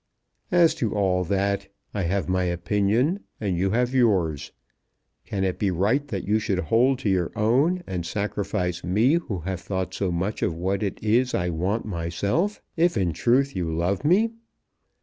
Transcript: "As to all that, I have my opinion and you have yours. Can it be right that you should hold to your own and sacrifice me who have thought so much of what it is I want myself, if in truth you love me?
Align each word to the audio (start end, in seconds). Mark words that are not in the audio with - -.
"As 0.51 0.73
to 0.81 0.95
all 0.95 1.23
that, 1.25 1.67
I 1.93 2.01
have 2.01 2.27
my 2.27 2.45
opinion 2.45 3.19
and 3.39 3.55
you 3.55 3.69
have 3.69 3.93
yours. 3.93 4.51
Can 5.27 5.43
it 5.43 5.59
be 5.59 5.69
right 5.69 6.07
that 6.07 6.23
you 6.27 6.39
should 6.39 6.57
hold 6.57 6.97
to 7.01 7.09
your 7.09 7.31
own 7.35 7.83
and 7.85 8.03
sacrifice 8.03 8.83
me 8.83 9.13
who 9.13 9.41
have 9.41 9.61
thought 9.61 9.93
so 9.93 10.11
much 10.11 10.41
of 10.41 10.55
what 10.57 10.81
it 10.81 10.97
is 11.03 11.35
I 11.35 11.49
want 11.49 11.85
myself, 11.85 12.63
if 12.75 12.97
in 12.97 13.13
truth 13.13 13.55
you 13.55 13.69
love 13.71 14.03
me? 14.03 14.31